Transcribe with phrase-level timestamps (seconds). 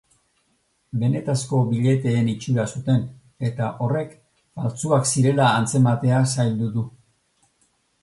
[1.03, 3.05] Benetazko billeteen itxura zuten
[3.51, 6.91] eta horrek faltsuak zirela antzematea zaildu du.